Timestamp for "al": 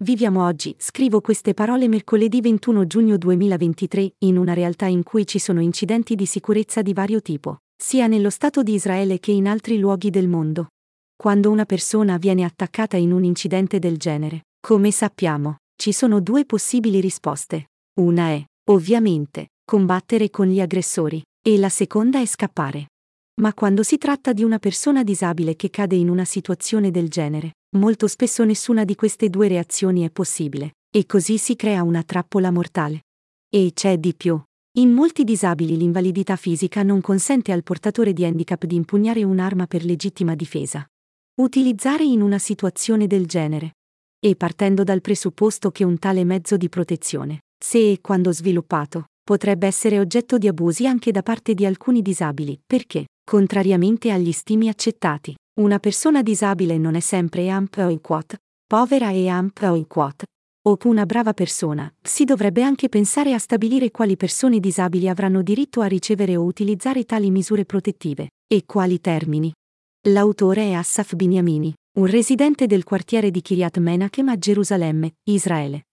37.52-37.62